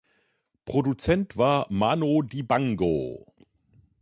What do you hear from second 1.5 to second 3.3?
Manu Dibango.